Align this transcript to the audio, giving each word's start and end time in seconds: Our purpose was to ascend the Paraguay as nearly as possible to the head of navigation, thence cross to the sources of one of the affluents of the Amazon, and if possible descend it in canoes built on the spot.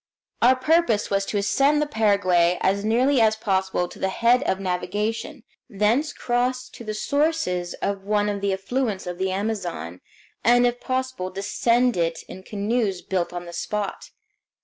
Our 0.41 0.55
purpose 0.55 1.11
was 1.11 1.27
to 1.27 1.37
ascend 1.37 1.79
the 1.79 1.85
Paraguay 1.85 2.57
as 2.61 2.83
nearly 2.83 3.21
as 3.21 3.35
possible 3.35 3.87
to 3.87 3.99
the 3.99 4.09
head 4.09 4.41
of 4.49 4.59
navigation, 4.59 5.43
thence 5.69 6.11
cross 6.11 6.69
to 6.69 6.83
the 6.83 6.95
sources 6.95 7.75
of 7.83 8.03
one 8.03 8.27
of 8.27 8.41
the 8.41 8.51
affluents 8.51 9.05
of 9.05 9.19
the 9.19 9.29
Amazon, 9.29 10.01
and 10.43 10.65
if 10.65 10.79
possible 10.81 11.29
descend 11.29 11.97
it 11.97 12.23
in 12.27 12.41
canoes 12.41 13.03
built 13.03 13.31
on 13.31 13.45
the 13.45 13.53
spot. 13.53 14.09